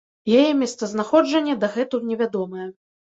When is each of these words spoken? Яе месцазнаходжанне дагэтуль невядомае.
Яе 0.37 0.53
месцазнаходжанне 0.61 1.55
дагэтуль 1.65 2.09
невядомае. 2.13 2.67